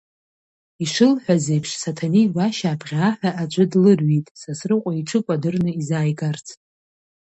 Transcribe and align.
Ишылҳәаз 0.83 1.45
еиԥш, 1.53 1.71
Саҭанеи 1.81 2.27
Гәашьа 2.33 2.69
абӷьааҳәа 2.73 3.29
аӡәы 3.41 3.63
длырҩит, 3.71 4.27
Сасрыҟәа 4.41 4.91
иҽы 4.99 5.19
кәадырны 5.25 5.71
изааигарц. 5.79 6.47